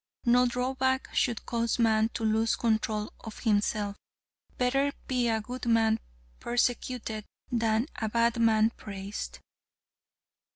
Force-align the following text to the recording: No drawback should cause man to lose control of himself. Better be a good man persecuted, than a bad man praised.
No 0.25 0.47
drawback 0.47 1.09
should 1.13 1.45
cause 1.45 1.77
man 1.77 2.09
to 2.15 2.23
lose 2.25 2.55
control 2.55 3.13
of 3.19 3.37
himself. 3.37 3.97
Better 4.57 4.91
be 5.07 5.27
a 5.29 5.41
good 5.41 5.67
man 5.67 5.99
persecuted, 6.39 7.23
than 7.51 7.85
a 7.97 8.09
bad 8.09 8.39
man 8.41 8.71
praised. 8.71 9.37